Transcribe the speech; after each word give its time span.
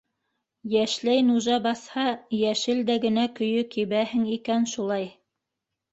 Йәшләй 0.75 1.19
нужа 1.27 1.57
баҫһа, 1.67 2.05
йәшел 2.39 2.81
дә 2.89 2.97
генә 3.07 3.29
көйө 3.41 3.69
кибәһең 3.77 4.29
икән 4.39 4.71
шулай. 4.73 5.11